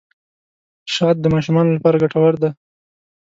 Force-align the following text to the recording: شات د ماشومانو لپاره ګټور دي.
شات 0.93 1.17
د 1.21 1.25
ماشومانو 1.33 1.75
لپاره 1.77 2.01
ګټور 2.03 2.33
دي. 2.41 2.49